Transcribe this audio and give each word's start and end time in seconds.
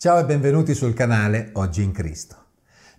Ciao 0.00 0.20
e 0.20 0.24
benvenuti 0.24 0.74
sul 0.74 0.94
canale 0.94 1.50
Oggi 1.54 1.82
in 1.82 1.90
Cristo. 1.90 2.36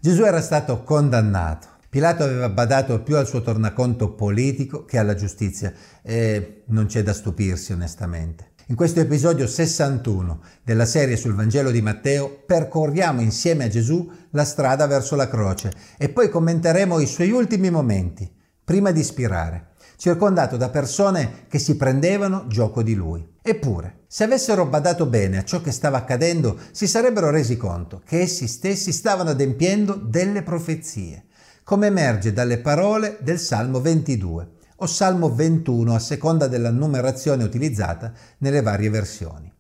Gesù 0.02 0.24
era 0.24 0.42
stato 0.42 0.84
condannato. 0.84 1.68
Pilato 1.90 2.26
aveva 2.26 2.50
badato 2.50 3.02
più 3.04 3.16
al 3.16 3.26
suo 3.26 3.42
tornaconto 3.42 4.16
politico 4.16 4.84
che 4.84 4.98
alla 4.98 5.16
giustizia 5.16 5.72
e 6.02 6.64
non 6.66 6.88
c'è 6.88 7.02
da 7.02 7.14
stupirsi 7.14 7.72
onestamente. 7.72 8.52
In 8.66 8.76
questo 8.76 9.00
episodio 9.00 9.48
61 9.48 10.42
della 10.62 10.84
serie 10.84 11.16
sul 11.16 11.36
Vangelo 11.36 11.72
di 11.72 11.82
Matteo 11.82 12.44
percorriamo 12.46 13.22
insieme 13.22 13.64
a 13.64 13.70
Gesù 13.70 14.12
la 14.32 14.44
strada 14.44 14.86
verso 14.86 15.16
la 15.16 15.30
croce 15.30 15.72
e 15.98 16.10
poi 16.10 16.28
commenteremo 16.28 17.00
i 17.00 17.08
suoi 17.08 17.32
ultimi 17.32 17.70
momenti 17.70 18.30
prima 18.62 18.92
di 18.92 19.00
ispirare 19.00 19.70
circondato 20.00 20.56
da 20.56 20.70
persone 20.70 21.46
che 21.50 21.60
si 21.60 21.76
prendevano 21.76 22.46
gioco 22.48 22.82
di 22.82 22.94
lui. 22.94 23.38
Eppure, 23.50 24.02
se 24.06 24.26
avessero 24.26 24.68
badato 24.68 25.08
bene 25.08 25.40
a 25.40 25.44
ciò 25.44 25.60
che 25.60 25.72
stava 25.72 25.98
accadendo, 25.98 26.60
si 26.70 26.86
sarebbero 26.86 27.32
resi 27.32 27.58
conto 27.58 28.00
che 28.06 28.20
essi 28.20 28.48
stessi 28.48 28.92
stavano 28.92 29.32
adempiendo 29.32 29.96
delle 29.96 30.44
profezie, 30.44 31.26
come 31.64 31.88
emerge 31.88 32.32
dalle 32.32 32.60
parole 32.60 33.18
del 33.22 33.40
Salmo 33.40 33.82
22 33.82 34.50
o 34.76 34.86
Salmo 34.86 35.34
21 35.34 35.96
a 35.96 36.00
seconda 36.00 36.48
della 36.48 36.70
numerazione 36.70 37.44
utilizzata 37.44 38.14
nelle 38.38 38.62
varie 38.62 38.92
versioni. 38.92 39.52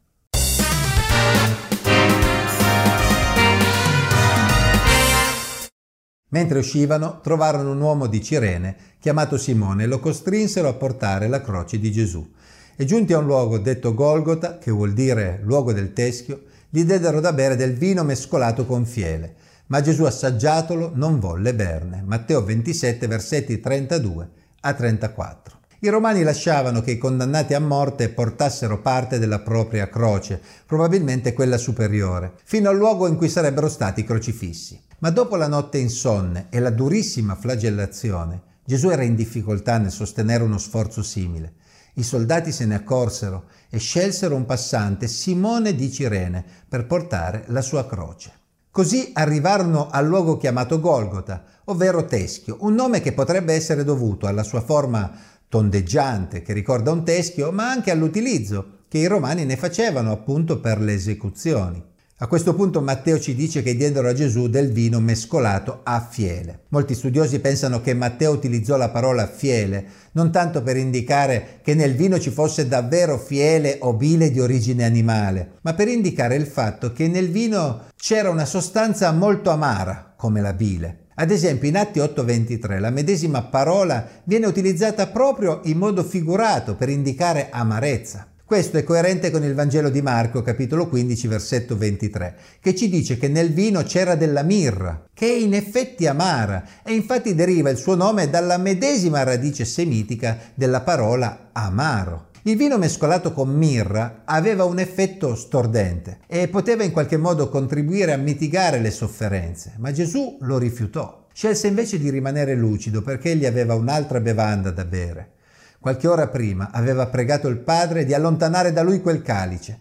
Mentre 6.31 6.59
uscivano, 6.59 7.21
trovarono 7.21 7.71
un 7.71 7.81
uomo 7.81 8.05
di 8.05 8.21
Cirene 8.21 8.75
chiamato 8.99 9.35
Simone 9.35 9.83
e 9.83 9.87
lo 9.87 9.99
costrinsero 9.99 10.67
a 10.67 10.73
portare 10.73 11.27
la 11.27 11.41
croce 11.41 11.79
di 11.79 11.91
Gesù. 11.91 12.33
E 12.81 12.85
giunti 12.85 13.11
a 13.11 13.17
un 13.17 13.25
luogo 13.25 13.57
detto 13.57 13.93
Golgota, 13.93 14.57
che 14.57 14.71
vuol 14.71 14.93
dire 14.93 15.41
luogo 15.43 15.73
del 15.73 15.91
teschio, 15.91 16.43
gli 16.69 16.85
diedero 16.85 17.19
da 17.19 17.33
bere 17.33 17.57
del 17.57 17.73
vino 17.73 18.05
mescolato 18.05 18.65
con 18.65 18.85
fiele. 18.85 19.35
Ma 19.65 19.81
Gesù 19.81 20.05
assaggiatolo 20.05 20.93
non 20.93 21.19
volle 21.19 21.53
berne. 21.53 22.01
Matteo 22.05 22.41
27, 22.41 23.05
versetti 23.05 23.59
32 23.59 24.29
a 24.61 24.73
34. 24.73 25.59
I 25.79 25.89
romani 25.89 26.23
lasciavano 26.23 26.79
che 26.79 26.91
i 26.91 26.97
condannati 26.97 27.53
a 27.53 27.59
morte 27.59 28.07
portassero 28.07 28.79
parte 28.79 29.19
della 29.19 29.39
propria 29.39 29.89
croce, 29.89 30.39
probabilmente 30.65 31.33
quella 31.33 31.57
superiore, 31.57 32.31
fino 32.45 32.69
al 32.69 32.77
luogo 32.77 33.07
in 33.07 33.17
cui 33.17 33.27
sarebbero 33.27 33.67
stati 33.67 34.05
crocifissi. 34.05 34.79
Ma 34.99 35.09
dopo 35.09 35.35
la 35.35 35.49
notte 35.49 35.79
insonne 35.79 36.47
e 36.49 36.61
la 36.61 36.69
durissima 36.69 37.35
flagellazione, 37.35 38.41
Gesù 38.63 38.87
era 38.87 39.03
in 39.03 39.15
difficoltà 39.15 39.79
nel 39.79 39.91
sostenere 39.91 40.43
uno 40.43 40.57
sforzo 40.57 41.03
simile. 41.03 41.55
I 41.93 42.03
soldati 42.03 42.51
se 42.51 42.65
ne 42.65 42.75
accorsero 42.75 43.45
e 43.69 43.77
scelsero 43.77 44.35
un 44.35 44.45
passante, 44.45 45.07
Simone 45.07 45.75
di 45.75 45.91
Cirene, 45.91 46.43
per 46.67 46.85
portare 46.85 47.43
la 47.47 47.61
sua 47.61 47.85
croce. 47.85 48.31
Così 48.71 49.11
arrivarono 49.13 49.89
al 49.89 50.05
luogo 50.05 50.37
chiamato 50.37 50.79
Golgota, 50.79 51.43
ovvero 51.65 52.05
Teschio, 52.05 52.57
un 52.61 52.75
nome 52.75 53.01
che 53.01 53.13
potrebbe 53.13 53.53
essere 53.53 53.83
dovuto 53.83 54.27
alla 54.27 54.43
sua 54.43 54.61
forma 54.61 55.11
tondeggiante 55.49 56.43
che 56.43 56.53
ricorda 56.53 56.91
un 56.91 57.03
teschio, 57.03 57.51
ma 57.51 57.69
anche 57.69 57.91
all'utilizzo 57.91 58.83
che 58.87 58.99
i 58.99 59.07
romani 59.07 59.45
ne 59.45 59.57
facevano 59.57 60.11
appunto 60.11 60.59
per 60.59 60.79
le 60.79 60.93
esecuzioni. 60.93 61.83
A 62.21 62.27
questo 62.27 62.53
punto 62.53 62.81
Matteo 62.81 63.17
ci 63.17 63.33
dice 63.33 63.63
che 63.63 63.77
diedero 63.77 64.09
a 64.09 64.13
Gesù 64.13 64.49
del 64.49 64.73
vino 64.73 64.99
mescolato 64.99 65.79
a 65.83 66.01
fiele. 66.01 66.63
Molti 66.67 66.93
studiosi 66.93 67.39
pensano 67.39 67.79
che 67.79 67.93
Matteo 67.93 68.33
utilizzò 68.33 68.75
la 68.75 68.89
parola 68.89 69.25
fiele 69.25 69.85
non 70.11 70.29
tanto 70.29 70.61
per 70.61 70.75
indicare 70.75 71.59
che 71.63 71.73
nel 71.75 71.95
vino 71.95 72.19
ci 72.19 72.29
fosse 72.29 72.67
davvero 72.67 73.17
fiele 73.17 73.77
o 73.79 73.93
bile 73.93 74.31
di 74.31 74.41
origine 74.41 74.83
animale, 74.83 75.59
ma 75.61 75.73
per 75.73 75.87
indicare 75.87 76.35
il 76.35 76.45
fatto 76.45 76.91
che 76.91 77.07
nel 77.07 77.29
vino 77.29 77.83
c'era 77.95 78.29
una 78.29 78.43
sostanza 78.43 79.09
molto 79.13 79.49
amara, 79.49 80.13
come 80.17 80.41
la 80.41 80.51
bile. 80.51 81.05
Ad 81.15 81.31
esempio 81.31 81.69
in 81.69 81.77
Atti 81.77 81.99
8:23 81.99 82.81
la 82.81 82.89
medesima 82.89 83.43
parola 83.43 84.05
viene 84.25 84.45
utilizzata 84.45 85.07
proprio 85.07 85.61
in 85.63 85.77
modo 85.77 86.03
figurato 86.03 86.75
per 86.75 86.89
indicare 86.89 87.47
amarezza. 87.49 88.27
Questo 88.49 88.79
è 88.79 88.83
coerente 88.83 89.29
con 89.29 89.43
il 89.43 89.53
Vangelo 89.53 89.91
di 89.91 90.01
Marco, 90.01 90.41
capitolo 90.41 90.89
15, 90.89 91.27
versetto 91.27 91.77
23, 91.77 92.35
che 92.59 92.73
ci 92.73 92.89
dice 92.89 93.15
che 93.15 93.27
nel 93.27 93.53
vino 93.53 93.83
c'era 93.83 94.15
della 94.15 94.41
mirra, 94.41 95.05
che 95.13 95.27
è 95.27 95.35
in 95.35 95.53
effetti 95.53 96.07
amara, 96.07 96.63
e 96.83 96.95
infatti 96.95 97.35
deriva 97.35 97.69
il 97.69 97.77
suo 97.77 97.93
nome 97.93 98.27
dalla 98.27 98.57
medesima 98.57 99.21
radice 99.21 99.65
semitica 99.65 100.35
della 100.55 100.81
parola 100.81 101.49
amaro. 101.51 102.29
Il 102.41 102.57
vino 102.57 102.79
mescolato 102.79 103.33
con 103.33 103.49
mirra 103.49 104.23
aveva 104.25 104.63
un 104.63 104.79
effetto 104.79 105.35
stordente 105.35 106.21
e 106.25 106.47
poteva 106.47 106.83
in 106.83 106.91
qualche 106.91 107.17
modo 107.17 107.49
contribuire 107.49 108.13
a 108.13 108.17
mitigare 108.17 108.79
le 108.79 108.89
sofferenze, 108.89 109.75
ma 109.77 109.91
Gesù 109.91 110.39
lo 110.41 110.57
rifiutò. 110.57 111.27
Scelse 111.31 111.67
invece 111.67 111.99
di 111.99 112.09
rimanere 112.09 112.55
lucido 112.55 113.03
perché 113.03 113.29
egli 113.29 113.45
aveva 113.45 113.75
un'altra 113.75 114.19
bevanda 114.19 114.71
da 114.71 114.85
bere. 114.85 115.33
Qualche 115.79 116.09
ora 116.09 116.27
prima 116.27 116.71
aveva 116.71 117.07
pregato 117.07 117.47
il 117.47 117.57
Padre 117.57 118.03
di 118.03 118.13
allontanare 118.13 118.73
da 118.73 118.81
lui 118.81 118.99
quel 118.99 119.21
calice, 119.21 119.79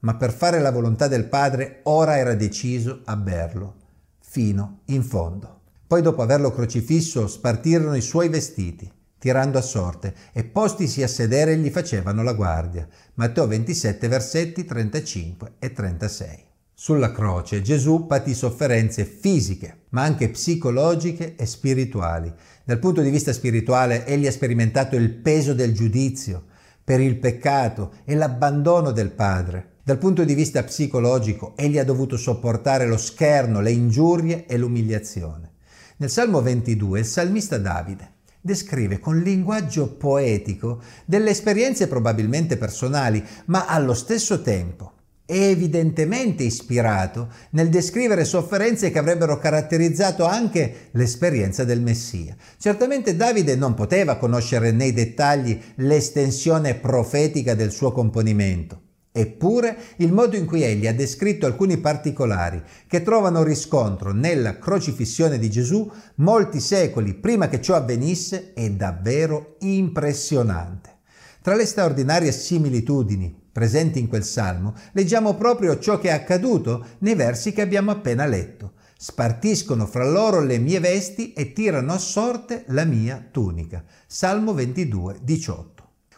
ma 0.00 0.14
per 0.16 0.30
fare 0.30 0.60
la 0.60 0.70
volontà 0.70 1.08
del 1.08 1.24
Padre 1.24 1.80
ora 1.84 2.18
era 2.18 2.34
deciso 2.34 3.00
a 3.06 3.16
berlo, 3.16 3.76
fino 4.20 4.80
in 4.86 5.02
fondo. 5.02 5.60
Poi 5.86 6.02
dopo 6.02 6.20
averlo 6.20 6.52
crocifisso 6.52 7.26
spartirono 7.26 7.96
i 7.96 8.02
suoi 8.02 8.28
vestiti, 8.28 8.90
tirando 9.16 9.56
a 9.56 9.62
sorte, 9.62 10.14
e 10.32 10.44
postisi 10.44 11.02
a 11.02 11.08
sedere 11.08 11.56
gli 11.56 11.70
facevano 11.70 12.22
la 12.22 12.34
guardia. 12.34 12.86
Matteo 13.14 13.46
27 13.46 14.08
versetti 14.08 14.66
35 14.66 15.52
e 15.58 15.72
36. 15.72 16.44
Sulla 16.84 17.12
croce 17.12 17.62
Gesù 17.62 18.08
patì 18.08 18.34
sofferenze 18.34 19.04
fisiche, 19.04 19.82
ma 19.90 20.02
anche 20.02 20.30
psicologiche 20.30 21.36
e 21.36 21.46
spirituali. 21.46 22.34
Dal 22.64 22.80
punto 22.80 23.02
di 23.02 23.10
vista 23.10 23.32
spirituale 23.32 24.04
egli 24.04 24.26
ha 24.26 24.32
sperimentato 24.32 24.96
il 24.96 25.10
peso 25.10 25.54
del 25.54 25.74
giudizio 25.74 26.42
per 26.82 26.98
il 26.98 27.20
peccato 27.20 27.92
e 28.04 28.16
l'abbandono 28.16 28.90
del 28.90 29.12
Padre. 29.12 29.74
Dal 29.84 29.96
punto 29.96 30.24
di 30.24 30.34
vista 30.34 30.64
psicologico 30.64 31.52
egli 31.54 31.78
ha 31.78 31.84
dovuto 31.84 32.16
sopportare 32.16 32.88
lo 32.88 32.96
scherno, 32.96 33.60
le 33.60 33.70
ingiurie 33.70 34.46
e 34.46 34.58
l'umiliazione. 34.58 35.52
Nel 35.98 36.10
Salmo 36.10 36.42
22 36.42 36.98
il 36.98 37.06
salmista 37.06 37.58
Davide 37.58 38.14
descrive 38.40 38.98
con 38.98 39.20
linguaggio 39.20 39.86
poetico 39.86 40.82
delle 41.04 41.30
esperienze 41.30 41.86
probabilmente 41.86 42.56
personali, 42.56 43.24
ma 43.44 43.66
allo 43.66 43.94
stesso 43.94 44.42
tempo 44.42 44.94
evidentemente 45.26 46.42
ispirato 46.42 47.28
nel 47.50 47.68
descrivere 47.68 48.24
sofferenze 48.24 48.90
che 48.90 48.98
avrebbero 48.98 49.38
caratterizzato 49.38 50.24
anche 50.26 50.88
l'esperienza 50.92 51.64
del 51.64 51.80
Messia. 51.80 52.36
Certamente 52.58 53.16
Davide 53.16 53.56
non 53.56 53.74
poteva 53.74 54.16
conoscere 54.16 54.72
nei 54.72 54.92
dettagli 54.92 55.58
l'estensione 55.76 56.74
profetica 56.74 57.54
del 57.54 57.70
suo 57.70 57.92
componimento. 57.92 58.80
Eppure 59.14 59.76
il 59.96 60.10
modo 60.10 60.36
in 60.36 60.46
cui 60.46 60.62
egli 60.62 60.86
ha 60.86 60.94
descritto 60.94 61.44
alcuni 61.44 61.76
particolari 61.76 62.62
che 62.86 63.02
trovano 63.02 63.42
riscontro 63.42 64.12
nella 64.12 64.58
crocifissione 64.58 65.38
di 65.38 65.50
Gesù 65.50 65.90
molti 66.16 66.60
secoli 66.60 67.12
prima 67.12 67.48
che 67.48 67.60
ciò 67.60 67.74
avvenisse 67.74 68.54
è 68.54 68.70
davvero 68.70 69.56
impressionante. 69.60 71.00
Tra 71.42 71.54
le 71.54 71.66
straordinarie 71.66 72.32
similitudini 72.32 73.41
presenti 73.52 73.98
in 73.98 74.08
quel 74.08 74.24
salmo, 74.24 74.74
leggiamo 74.92 75.34
proprio 75.34 75.78
ciò 75.78 75.98
che 75.98 76.08
è 76.08 76.12
accaduto 76.12 76.86
nei 76.98 77.14
versi 77.14 77.52
che 77.52 77.60
abbiamo 77.60 77.90
appena 77.90 78.26
letto. 78.26 78.72
Spartiscono 78.96 79.86
fra 79.86 80.08
loro 80.08 80.40
le 80.40 80.58
mie 80.58 80.80
vesti 80.80 81.32
e 81.32 81.52
tirano 81.52 81.92
a 81.92 81.98
sorte 81.98 82.64
la 82.68 82.84
mia 82.84 83.24
tunica. 83.30 83.84
Salmo 84.06 84.54
22, 84.54 85.18
18. 85.22 85.72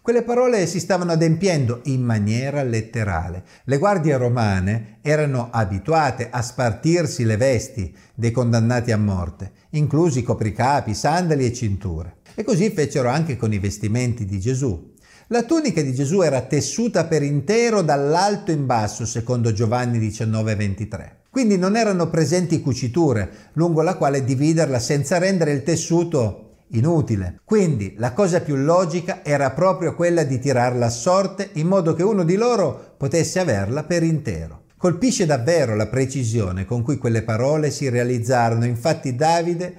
Quelle 0.04 0.22
parole 0.22 0.66
si 0.66 0.80
stavano 0.80 1.12
adempiendo 1.12 1.80
in 1.84 2.02
maniera 2.02 2.62
letterale. 2.62 3.42
Le 3.64 3.78
guardie 3.78 4.18
romane 4.18 4.98
erano 5.00 5.48
abituate 5.50 6.28
a 6.28 6.42
spartirsi 6.42 7.25
le 7.25 7.38
vesti 7.38 7.96
dei 8.14 8.30
condannati 8.30 8.92
a 8.92 8.98
morte, 8.98 9.52
inclusi 9.70 10.22
copricapi, 10.22 10.92
sandali 10.92 11.46
e 11.46 11.54
cinture. 11.54 12.16
E 12.34 12.44
così 12.44 12.69
fecero 12.69 13.08
anche 13.08 13.38
con 13.38 13.54
i 13.54 13.58
vestimenti 13.58 14.26
di 14.26 14.38
Gesù. 14.38 14.92
La 15.29 15.44
tunica 15.44 15.81
di 15.81 15.94
Gesù 15.94 16.21
era 16.21 16.43
tessuta 16.43 17.06
per 17.06 17.23
intero 17.23 17.81
dall'alto 17.81 18.50
in 18.50 18.67
basso, 18.67 19.06
secondo 19.06 19.55
Giovanni 19.55 19.99
19:23. 19.99 21.23
Quindi 21.31 21.56
non 21.56 21.76
erano 21.76 22.11
presenti 22.11 22.61
cuciture 22.61 23.31
lungo 23.55 23.81
la 23.81 23.97
quale 23.97 24.23
dividerla 24.23 24.79
senza 24.79 25.17
rendere 25.17 25.53
il 25.53 25.62
tessuto 25.62 26.56
inutile. 26.73 27.41
Quindi 27.43 27.94
la 27.97 28.12
cosa 28.12 28.43
più 28.43 28.55
logica 28.56 29.25
era 29.25 29.50
proprio 29.53 29.94
quella 29.94 30.25
di 30.25 30.38
tirarla 30.38 30.87
a 30.87 30.91
sorte 30.91 31.49
in 31.55 31.69
modo 31.69 31.94
che 31.94 32.03
uno 32.03 32.23
di 32.23 32.37
loro 32.37 32.94
potesse 32.99 33.41
averla 33.41 33.85
per 33.85 34.03
intero. 34.03 34.65
Colpisce 34.76 35.25
davvero 35.25 35.75
la 35.75 35.87
precisione 35.87 36.67
con 36.67 36.82
cui 36.82 36.99
quelle 36.99 37.23
parole 37.23 37.71
si 37.71 37.88
realizzarono, 37.88 38.67
infatti 38.67 39.15
Davide 39.15 39.75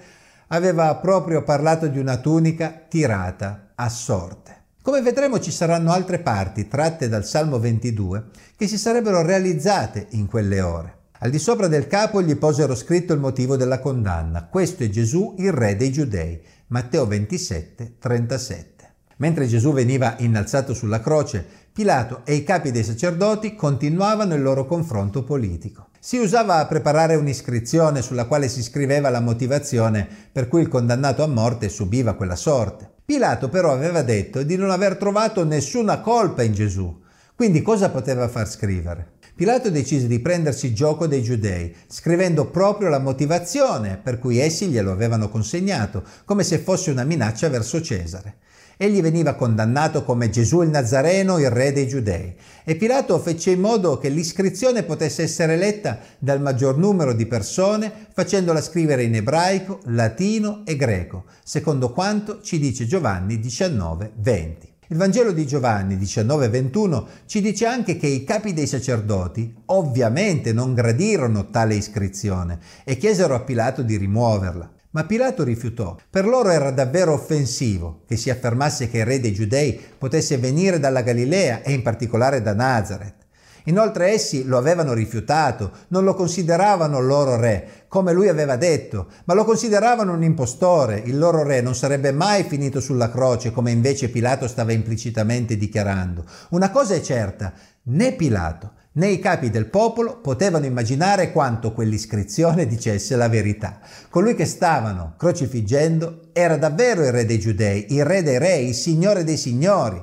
aveva 0.48 0.96
proprio 0.96 1.44
parlato 1.44 1.86
di 1.86 2.00
una 2.00 2.18
tunica 2.18 2.86
tirata 2.90 3.74
a 3.76 3.90
sorte. 3.90 4.64
Come 4.86 5.02
vedremo 5.02 5.40
ci 5.40 5.50
saranno 5.50 5.92
altre 5.92 6.20
parti 6.20 6.68
tratte 6.68 7.10
dal 7.10 7.26
Salmo 7.26 7.58
22 7.58 8.26
che 8.56 8.68
si 8.68 8.78
sarebbero 8.78 9.24
realizzate 9.24 10.10
in 10.12 10.28
quelle 10.28 10.62
ore. 10.62 10.98
Al 11.22 11.32
di 11.32 11.40
sopra 11.40 11.68
del 11.68 11.88
capo 11.88 12.22
gli 12.22 12.36
posero 12.36 12.76
scritto 12.76 13.12
il 13.12 13.20
motivo 13.20 13.58
della 13.58 13.80
condanna. 13.80 14.46
Questo 14.46 14.84
è 14.84 14.90
Gesù, 14.90 15.34
il 15.40 15.52
re 15.52 15.76
dei 15.76 15.92
giudei. 15.92 16.40
Matteo 16.68 17.08
27, 17.08 17.96
37. 17.98 18.94
Mentre 19.16 19.48
Gesù 19.48 19.74
veniva 19.74 20.18
innalzato 20.20 20.76
sulla 20.76 21.00
croce, 21.00 21.44
Pilato 21.74 22.22
e 22.24 22.36
i 22.36 22.44
capi 22.44 22.70
dei 22.70 22.84
sacerdoti 22.84 23.56
continuavano 23.56 24.36
il 24.36 24.44
loro 24.44 24.66
confronto 24.68 25.24
politico. 25.24 25.85
Si 26.06 26.20
usava 26.20 26.58
a 26.58 26.68
preparare 26.68 27.16
un'iscrizione 27.16 28.04
sulla 28.04 28.26
quale 28.26 28.48
si 28.48 28.62
scriveva 28.62 29.10
la 29.10 29.22
motivazione 29.22 30.08
per 30.32 30.48
cui 30.48 30.62
il 30.62 30.68
condannato 30.68 31.24
a 31.24 31.28
morte 31.28 31.68
subiva 31.68 32.14
quella 32.14 32.36
sorte. 32.36 32.88
Pilato 33.04 33.50
però 33.50 33.74
aveva 33.74 34.04
detto 34.04 34.44
di 34.44 34.56
non 34.56 34.70
aver 34.70 34.98
trovato 34.98 35.44
nessuna 35.44 36.02
colpa 36.02 36.44
in 36.44 36.54
Gesù. 36.54 37.02
Quindi 37.34 37.64
cosa 37.64 37.90
poteva 37.90 38.28
far 38.28 38.48
scrivere? 38.48 39.14
Pilato 39.36 39.72
decise 39.72 40.06
di 40.06 40.20
prendersi 40.20 40.76
gioco 40.76 41.08
dei 41.08 41.24
giudei, 41.24 41.76
scrivendo 41.88 42.52
proprio 42.52 42.90
la 42.90 43.00
motivazione 43.00 43.98
per 43.98 44.20
cui 44.20 44.38
essi 44.38 44.68
glielo 44.68 44.92
avevano 44.92 45.28
consegnato, 45.28 46.04
come 46.24 46.44
se 46.44 46.60
fosse 46.60 46.92
una 46.92 47.04
minaccia 47.04 47.50
verso 47.50 47.82
Cesare. 47.82 48.36
Egli 48.78 49.02
veniva 49.02 49.36
condannato 49.36 50.04
come 50.04 50.30
Gesù 50.30 50.62
il 50.62 50.70
Nazareno, 50.70 51.40
il 51.40 51.50
re 51.50 51.72
dei 51.72 51.88
giudei. 51.88 52.36
E 52.64 52.76
Pilato 52.76 53.18
fece 53.20 53.52
in 53.52 53.62
modo 53.62 53.98
che 53.98 54.10
l'iscrizione 54.10 54.84
potesse 54.84 55.24
essere 55.24 55.56
letta 55.56 56.00
dal 56.20 56.42
maggior 56.42 56.78
numero 56.78 57.14
di 57.14 57.26
persone, 57.26 57.92
facendola 58.12 58.62
scrivere 58.62 59.04
in 59.04 59.16
ebraico, 59.16 59.80
latino 59.86 60.64
e 60.66 60.76
greco, 60.76 61.24
secondo 61.44 61.92
quanto 61.92 62.42
ci 62.42 62.60
dice 62.60 62.86
Giovanni 62.86 63.40
19, 63.40 64.12
20. 64.18 64.74
Il 64.90 64.98
Vangelo 64.98 65.32
di 65.32 65.48
Giovanni 65.48 65.96
19-21 65.96 67.06
ci 67.26 67.42
dice 67.42 67.66
anche 67.66 67.98
che 67.98 68.06
i 68.06 68.24
capi 68.24 68.54
dei 68.54 68.68
sacerdoti 68.68 69.52
ovviamente 69.68 70.54
non 70.54 70.76
gradirono 70.76 71.50
tale 71.50 71.74
iscrizione 71.74 72.60
e 72.84 72.98
chiesero 72.98 73.34
a 73.34 73.40
Pilato 73.40 73.82
di 73.82 73.98
rimuoverla. 73.98 74.75
Ma 74.96 75.04
Pilato 75.04 75.44
rifiutò. 75.44 75.98
Per 76.10 76.26
loro 76.26 76.52
era 76.52 76.72
davvero 76.72 77.12
offensivo 77.12 78.04
che 78.08 78.16
si 78.16 78.30
affermasse 78.30 78.90
che 78.90 79.00
il 79.00 79.06
re 79.06 79.20
dei 79.20 79.34
giudei 79.34 79.78
potesse 79.98 80.38
venire 80.38 80.80
dalla 80.80 81.02
Galilea 81.02 81.64
e 81.64 81.74
in 81.74 81.82
particolare 81.82 82.42
da 82.42 82.54
Nazareth. 82.54 83.26
Inoltre 83.66 84.12
essi 84.12 84.46
lo 84.46 84.58
avevano 84.58 84.94
rifiutato, 84.94 85.72
non 85.90 86.06
lo 86.06 86.14
consideravano 86.14 87.02
loro 87.02 87.36
re, 87.36 87.84
come 87.90 88.14
lui 88.14 88.30
aveva 88.30 88.56
detto, 88.56 89.08
ma 89.26 89.34
lo 89.34 89.44
consideravano 89.44 90.14
un 90.14 90.24
impostore. 90.24 91.02
Il 91.04 91.18
loro 91.18 91.44
re 91.44 91.60
non 91.60 91.76
sarebbe 91.76 92.14
mai 92.14 92.44
finito 92.44 92.80
sulla 92.80 93.10
croce, 93.10 93.52
come 93.52 93.72
invece 93.72 94.08
Pilato 94.08 94.48
stava 94.48 94.72
implicitamente 94.72 95.58
dichiarando. 95.58 96.24
Una 96.52 96.72
cosa 96.72 96.96
è 96.96 97.02
certa, 97.02 97.52
né 97.88 98.14
Pilato 98.14 98.72
né 98.96 99.08
i 99.08 99.20
capi 99.20 99.50
del 99.50 99.68
popolo 99.68 100.20
potevano 100.20 100.66
immaginare 100.66 101.32
quanto 101.32 101.74
quell'iscrizione 101.74 102.66
dicesse 102.66 103.16
la 103.16 103.30
verità. 103.30 103.80
Colui 104.10 104.36
che 104.36 104.46
stavano 104.46 105.16
crocifiggendo 105.18 106.30
era 106.34 106.58
davvero 106.58 107.04
il 107.04 107.12
re 107.12 107.26
dei 107.26 107.40
giudei, 107.40 107.88
il 107.90 108.06
re 108.06 108.24
dei 108.24 108.38
re, 108.38 108.58
il 108.58 108.74
signore 108.74 109.24
dei 109.24 109.38
signori, 109.38 110.02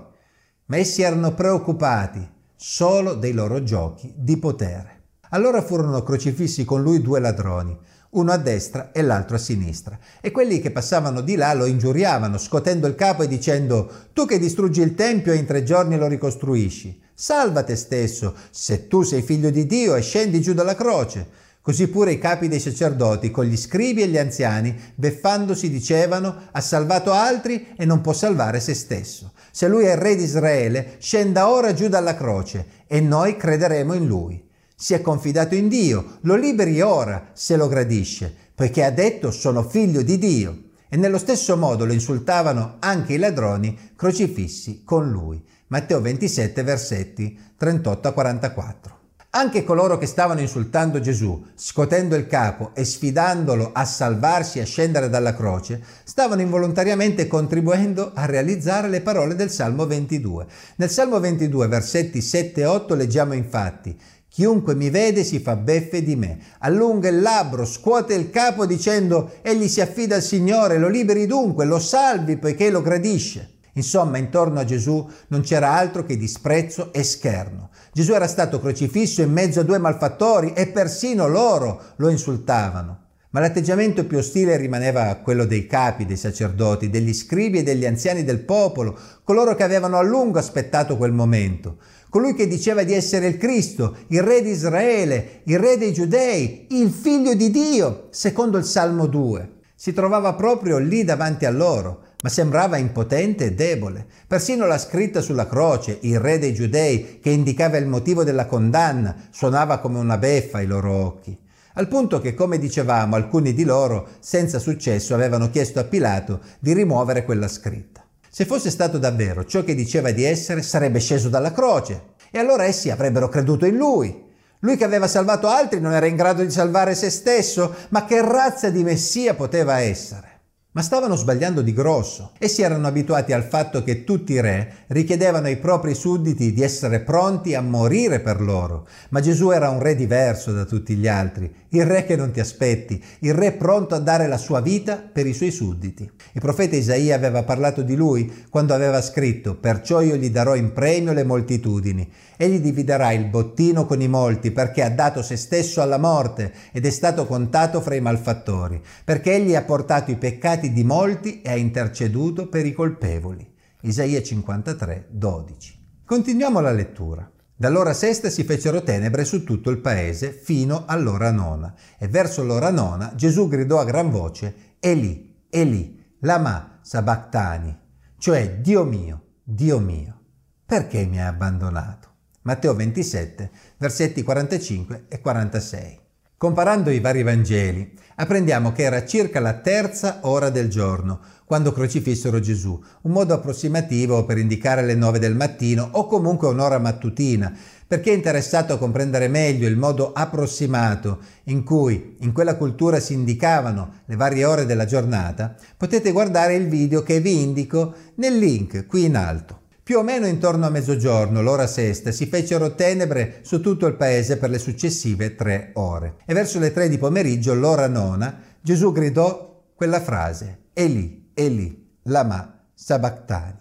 ma 0.67 0.77
essi 0.77 1.03
erano 1.03 1.35
preoccupati 1.35 2.27
solo 2.55 3.15
dei 3.15 3.33
loro 3.33 3.63
giochi 3.63 4.13
di 4.17 4.37
potere. 4.37 5.01
Allora 5.31 5.63
furono 5.63 6.03
crocifissi 6.03 6.65
con 6.65 6.83
lui 6.83 7.01
due 7.01 7.19
ladroni, 7.19 7.77
uno 8.11 8.33
a 8.33 8.37
destra 8.37 8.93
e 8.93 9.01
l'altro 9.01 9.37
a 9.37 9.39
sinistra, 9.39 9.99
e 10.21 10.31
quelli 10.31 10.61
che 10.61 10.71
passavano 10.71 11.23
di 11.23 11.35
là 11.35 11.55
lo 11.55 11.65
ingiuriavano, 11.65 12.37
scotendo 12.37 12.87
il 12.87 12.95
capo 12.95 13.23
e 13.23 13.29
dicendo 13.29 13.91
Tu 14.13 14.27
che 14.27 14.39
distruggi 14.39 14.83
il 14.83 14.95
Tempio 14.95 15.33
e 15.33 15.37
in 15.37 15.47
tre 15.47 15.63
giorni 15.63 15.97
lo 15.97 16.07
ricostruisci, 16.09 17.02
salva 17.23 17.63
te 17.63 17.77
stesso, 17.77 18.35
se 18.51 18.89
tu 18.89 19.03
sei 19.03 19.23
figlio 19.23 19.51
di 19.51 19.65
Dio 19.65 19.95
e 19.95 20.01
scendi 20.03 20.41
giù 20.41 20.55
dalla 20.55 20.75
croce. 20.75 21.41
Così 21.61 21.87
pure 21.87 22.11
i 22.11 22.19
capi 22.19 22.49
dei 22.49 22.59
sacerdoti, 22.59 23.31
con 23.31 23.45
gli 23.45 23.57
scribi 23.57 24.03
e 24.03 24.09
gli 24.09 24.19
anziani, 24.19 24.77
beffandosi, 24.97 25.71
dicevano 25.71 26.49
ha 26.51 26.61
salvato 26.61 27.13
altri 27.13 27.75
e 27.77 27.85
non 27.85 28.01
può 28.01 28.13
salvare 28.13 28.59
se 28.59 28.75
stesso. 28.75 29.35
Se 29.53 29.69
lui 29.69 29.85
è 29.85 29.93
il 29.93 29.99
re 29.99 30.17
di 30.17 30.25
Israele, 30.25 30.97
scenda 30.99 31.49
ora 31.49 31.73
giù 31.73 31.87
dalla 31.87 32.17
croce 32.17 32.67
e 32.89 33.01
noi 33.01 33.37
crederemo 33.37 33.95
in 33.95 34.07
lui 34.07 34.51
si 34.75 34.95
è 34.95 35.01
confidato 35.01 35.55
in 35.55 35.69
Dio, 35.69 36.19
lo 36.23 36.35
liberi 36.35 36.81
ora 36.81 37.29
se 37.35 37.55
lo 37.55 37.69
gradisce, 37.69 38.35
poiché 38.53 38.83
ha 38.83 38.91
detto 38.91 39.31
sono 39.31 39.63
figlio 39.63 40.03
di 40.03 40.19
Dio. 40.19 40.63
E 40.89 40.97
nello 40.97 41.19
stesso 41.19 41.57
modo 41.57 41.85
lo 41.85 41.93
insultavano 41.93 42.79
anche 42.81 43.13
i 43.13 43.19
ladroni 43.19 43.93
crocifissi 43.95 44.83
con 44.85 45.09
lui. 45.09 45.41
Matteo 45.73 46.03
27 46.03 46.63
versetti 46.65 47.35
38 47.57 48.09
a 48.09 48.13
44. 48.13 48.99
Anche 49.31 49.65
coloro 49.65 49.97
che 49.97 50.05
stavano 50.05 50.41
insultando 50.41 51.01
Gesù, 51.01 51.47
scotendo 51.55 52.15
il 52.15 52.27
capo 52.27 52.73
e 52.75 52.85
sfidandolo 52.85 53.71
a 53.73 53.87
salvarsi 53.87 54.59
e 54.59 54.61
a 54.61 54.67
scendere 54.67 55.09
dalla 55.09 55.35
croce, 55.35 55.83
stavano 56.05 56.43
involontariamente 56.43 57.27
contribuendo 57.27 58.11
a 58.13 58.27
realizzare 58.27 58.91
le 58.91 59.01
parole 59.01 59.35
del 59.35 59.51
Salmo 59.51 59.87
22. 59.87 60.47
Nel 60.77 60.91
Salmo 60.91 61.19
22, 61.19 61.67
versetti 61.69 62.21
7 62.21 62.61
e 62.61 62.67
8 62.67 62.95
leggiamo 62.95 63.33
infatti 63.33 63.99
Chiunque 64.29 64.75
mi 64.75 64.91
vede 64.91 65.25
si 65.25 65.41
fa 65.41 65.57
beffe 65.57 66.03
di 66.03 66.17
me, 66.17 66.39
allunga 66.59 67.09
il 67.09 67.23
labbro, 67.23 67.65
scuote 67.65 68.13
il 68.13 68.29
capo 68.29 68.67
dicendo 68.67 69.37
egli 69.41 69.69
si 69.69 69.81
affida 69.81 70.17
al 70.17 70.23
Signore, 70.23 70.77
lo 70.77 70.89
liberi 70.89 71.25
dunque, 71.25 71.65
lo 71.65 71.79
salvi 71.79 72.37
poiché 72.37 72.69
lo 72.69 72.83
gradisce. 72.83 73.52
Insomma, 73.75 74.19
intorno 74.19 74.61
a 74.61 74.65
Gesù 74.65 75.09
non 75.29 75.41
c'era 75.41 75.73
altro 75.73 76.05
che 76.05 76.17
disprezzo 76.17 76.93
e 76.93 77.03
scherno. 77.03 77.71
Gesù 77.93 78.13
era 78.13 78.27
stato 78.27 78.61
crocifisso 78.61 79.23
in 79.23 79.33
mezzo 79.33 79.61
a 79.61 79.65
due 79.65 79.79
malfattori 79.79 80.53
e 80.53 80.69
persino 80.69 81.27
loro 81.27 81.81
lo 81.97 82.09
insultavano. 82.09 83.01
Ma 83.31 83.41
l'atteggiamento 83.41 84.05
più 84.05 84.19
ostile 84.19 84.59
rimaneva 84.59 85.15
quello 85.17 85.47
dei 85.47 85.67
capi, 85.67 86.05
dei 86.05 86.19
sacerdoti, 86.19 86.91
degli 86.91 87.15
scribi 87.15 87.59
e 87.59 87.63
degli 87.63 87.87
anziani 87.87 88.25
del 88.25 88.41
popolo, 88.41 88.99
coloro 89.25 89.55
che 89.55 89.63
avevano 89.63 89.97
a 89.97 90.03
lungo 90.03 90.39
aspettato 90.39 90.99
quel 90.99 91.13
momento 91.13 91.79
colui 92.13 92.35
che 92.35 92.47
diceva 92.47 92.83
di 92.83 92.93
essere 92.93 93.27
il 93.27 93.39
Cristo, 93.39 93.97
il 94.09 94.23
re 94.23 94.43
di 94.43 94.51
Israele, 94.51 95.41
il 95.45 95.59
re 95.59 95.79
dei 95.79 95.95
giudei, 95.95 96.67
il 96.69 96.91
figlio 96.91 97.33
di 97.33 97.51
Dio, 97.51 98.09
secondo 98.11 98.59
il 98.59 98.65
Salmo 98.65 99.07
2. 99.07 99.61
Si 99.75 99.95
trovava 99.95 100.35
proprio 100.35 100.77
lì 100.77 101.05
davanti 101.05 101.47
a 101.47 101.51
loro, 101.51 102.02
ma 102.23 102.29
sembrava 102.29 102.77
impotente 102.77 103.47
e 103.47 103.53
debole. 103.53 104.07
Persino 104.27 104.67
la 104.67 104.79
scritta 104.79 105.21
sulla 105.21 105.47
croce, 105.47 105.99
il 106.03 106.19
re 106.19 106.39
dei 106.39 106.55
giudei, 106.55 107.19
che 107.21 107.31
indicava 107.31 107.77
il 107.77 107.87
motivo 107.87 108.25
della 108.25 108.47
condanna, 108.47 109.15
suonava 109.31 109.79
come 109.79 109.99
una 109.99 110.19
beffa 110.19 110.59
ai 110.59 110.67
loro 110.67 110.93
occhi. 110.93 111.37
Al 111.75 111.89
punto 111.89 112.21
che, 112.21 112.35
come 112.35 112.59
dicevamo, 112.59 113.17
alcuni 113.17 113.55
di 113.55 113.65
loro, 113.65 114.09
senza 114.21 114.59
successo, 114.59 115.15
avevano 115.15 115.51
chiesto 115.51 115.81
a 115.81 115.85
Pilato 115.85 116.41
di 116.59 116.73
rimuovere 116.73 117.25
quella 117.25 117.49
scritta. 117.49 118.03
Se 118.29 118.45
fosse 118.45 118.71
stato 118.71 118.99
davvero 118.99 119.45
ciò 119.45 119.65
che 119.65 119.75
diceva 119.75 120.11
di 120.11 120.25
essere, 120.25 120.63
sarebbe 120.63 121.01
sceso 121.01 121.29
dalla 121.29 121.53
croce 121.53 122.11
e 122.31 122.39
allora 122.39 122.65
essi 122.65 122.91
avrebbero 122.91 123.29
creduto 123.29 123.67
in 123.67 123.77
lui. 123.77 124.31
Lui 124.61 124.77
che 124.77 124.85
aveva 124.85 125.09
salvato 125.09 125.49
altri 125.49 125.81
non 125.81 125.93
era 125.93 126.07
in 126.07 126.15
grado 126.15 126.43
di 126.43 126.51
salvare 126.51 126.95
se 126.95 127.11
stesso, 127.11 127.75
ma 127.89 128.05
che 128.05 128.23
razza 128.23 128.71
di 128.71 128.85
messia 128.85 129.35
poteva 129.35 129.81
essere? 129.81 130.32
Ma 130.75 130.81
stavano 130.81 131.17
sbagliando 131.17 131.61
di 131.61 131.75
grosso. 131.75 132.33
Essi 132.39 132.63
erano 132.63 132.87
abituati 132.87 133.35
al 133.35 133.43
fatto 133.43 133.83
che 133.83 134.05
tutti 134.05 134.33
i 134.33 134.41
re 134.41 134.85
richiedevano 134.87 135.47
ai 135.47 135.59
propri 135.59 135.95
sudditi 135.95 136.55
di 136.55 136.63
essere 136.63 137.01
pronti 137.01 137.55
a 137.55 137.61
morire 137.61 138.21
per 138.21 138.41
loro. 138.41 138.87
Ma 139.11 139.21
Gesù 139.21 139.51
era 139.51 139.69
un 139.69 139.81
re 139.81 139.95
diverso 139.95 140.51
da 140.51 140.65
tutti 140.65 140.95
gli 140.95 141.07
altri, 141.07 141.53
il 141.73 141.87
re 141.87 142.05
che 142.05 142.17
non 142.17 142.31
ti 142.31 142.41
aspetti, 142.41 143.03
il 143.21 143.35
re 143.35 143.53
pronto 143.53 143.95
a 143.95 143.99
dare 143.99 144.27
la 144.27 144.39
sua 144.39 144.61
vita 144.61 144.97
per 144.97 145.27
i 145.27 145.33
suoi 145.33 145.51
sudditi. 145.51 146.11
Il 146.33 146.41
profeta 146.41 146.77
Isaia 146.77 147.15
aveva 147.15 147.43
parlato 147.45 147.83
di 147.83 147.95
lui 147.95 148.47
quando 148.49 148.75
aveva 148.75 149.01
scritto 149.01 149.57
Perciò 149.57 150.01
io 150.01 150.17
gli 150.17 150.31
darò 150.31 150.55
in 150.55 150.73
premio 150.73 151.13
le 151.13 151.25
moltitudini. 151.25 152.11
Egli 152.37 152.61
dividerà 152.61 153.13
il 153.13 153.27
bottino 153.27 153.87
con 153.87 154.01
i 154.01 154.09
molti 154.09 154.51
perché 154.51 154.83
ha 154.83 154.91
dato 154.91 155.23
se 155.23 155.37
stesso 155.37 155.81
alla 155.81 155.99
morte 155.99 156.53
ed 156.73 156.85
è 156.85 156.91
stato 156.91 157.27
contato 157.27 157.81
fra 157.81 157.95
i 157.95 158.01
malfattori, 158.01 158.83
perché 159.05 159.35
egli 159.35 159.55
ha 159.55 159.63
portato 159.63 160.11
i 160.11 160.17
peccati 160.17 160.73
di 160.73 160.85
molti 160.85 161.41
e 161.43 161.51
ha 161.51 161.57
interceduto 161.57 162.49
per 162.49 162.67
i 162.67 162.73
colpevoli. 162.73 163.51
Isaia 163.83 164.23
53, 164.23 165.07
12. 165.11 165.81
Continuiamo 166.05 166.61
la 166.61 166.73
lettura. 166.73 167.31
Dall'ora 167.63 167.95
sesta 167.95 168.29
si 168.29 168.43
fecero 168.43 168.83
tenebre 168.83 169.25
su 169.25 169.45
tutto 169.45 169.71
il 169.71 169.79
paese 169.79 170.33
fino 170.33 170.83
all'ora 170.85 171.31
nona 171.31 171.73
e 171.97 172.09
verso 172.09 172.43
l'ora 172.43 172.73
nona 172.73 173.13
Gesù 173.15 173.47
gridò 173.47 173.79
a 173.79 173.85
gran 173.85 174.11
voce 174.11 174.75
Eli, 174.81 175.45
Eli, 175.49 176.17
lama 176.23 176.81
sabactani, 176.83 177.79
cioè 178.19 178.57
Dio 178.57 178.83
mio, 178.83 179.37
Dio 179.45 179.79
mio, 179.79 180.23
perché 180.67 181.07
mi 181.07 181.21
hai 181.21 181.29
abbandonato? 181.29 182.09
Matteo 182.43 182.75
27, 182.75 183.51
versetti 183.77 184.25
45 184.25 185.05
e 185.07 185.21
46. 185.21 186.02
Comparando 186.43 186.91
i 186.91 186.99
vari 186.99 187.23
Vangeli, 187.23 187.89
apprendiamo 188.17 188.73
che 188.73 188.83
era 188.83 189.07
circa 189.07 189.39
la 189.39 189.61
terza 189.61 190.19
ora 190.23 190.51
del 190.51 190.69
giorno, 190.69 191.21
quando 191.45 191.71
crocifissero 191.71 192.41
Gesù, 192.41 192.83
un 193.03 193.13
modo 193.13 193.33
approssimativo 193.33 194.25
per 194.25 194.39
indicare 194.39 194.83
le 194.83 194.97
nove 194.97 195.21
del 195.21 195.37
mattino 195.37 195.89
o 195.93 196.09
comunque 196.09 196.49
un'ora 196.49 196.81
mattutina. 196.81 197.57
Per 197.87 198.01
chi 198.01 198.11
è 198.11 198.15
interessato 198.15 198.73
a 198.73 198.79
comprendere 198.79 199.29
meglio 199.29 199.69
il 199.69 199.77
modo 199.77 200.13
approssimato 200.13 201.21
in 201.45 201.63
cui 201.63 202.17
in 202.19 202.33
quella 202.33 202.57
cultura 202.57 202.99
si 202.99 203.13
indicavano 203.13 204.01
le 204.07 204.17
varie 204.17 204.45
ore 204.45 204.67
della 204.67 204.85
giornata, 204.85 205.55
potete 205.77 206.11
guardare 206.11 206.57
il 206.57 206.67
video 206.67 207.05
che 207.05 207.21
vi 207.21 207.41
indico 207.41 207.95
nel 208.17 208.37
link 208.37 208.89
qui 208.89 209.05
in 209.05 209.15
alto. 209.15 209.62
Più 209.93 210.01
o 210.01 210.05
meno 210.05 210.27
intorno 210.27 210.65
a 210.65 210.71
mezzogiorno, 210.71 211.43
l'ora 211.43 211.67
sesta, 211.67 212.13
si 212.13 212.25
fecero 212.25 212.75
tenebre 212.75 213.41
su 213.43 213.61
tutto 213.61 213.87
il 213.87 213.95
paese 213.95 214.39
per 214.39 214.49
le 214.49 214.59
successive 214.59 215.35
tre 215.35 215.73
ore. 215.75 216.15
E 216.25 216.33
verso 216.33 216.59
le 216.59 216.73
tre 216.73 216.89
di 216.89 216.97
pomeriggio, 216.97 217.53
l'ora 217.53 217.89
nona, 217.89 218.41
Gesù 218.63 218.91
gridò 218.91 219.63
quella 219.75 220.01
frase, 220.01 220.69
Eli, 220.73 221.33
Eli, 221.35 221.99
lama 222.05 222.69
sabachthani, 222.73 223.59